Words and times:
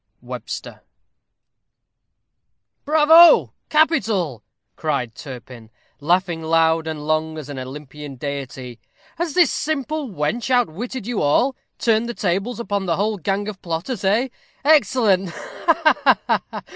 WEBSTER. 0.23 0.81
"Bravo! 2.85 3.53
capital!" 3.69 4.41
cried 4.75 5.13
Turpin, 5.13 5.69
laughing 5.99 6.41
loud 6.41 6.87
and 6.87 7.05
long 7.05 7.37
as 7.37 7.49
an 7.49 7.59
Olympian 7.59 8.15
deity; 8.15 8.79
"has 9.17 9.35
this 9.35 9.51
simple 9.51 10.09
wench 10.09 10.49
outwitted 10.49 11.05
you 11.05 11.21
all; 11.21 11.55
turned 11.77 12.09
the 12.09 12.15
tables 12.15 12.59
upon 12.59 12.87
the 12.87 12.95
whole 12.95 13.17
gang 13.19 13.47
of 13.47 13.61
plotters, 13.61 14.03
eh? 14.03 14.29
Excellent! 14.65 15.29
ha, 15.29 16.17
ha, 16.25 16.41
ha! 16.49 16.63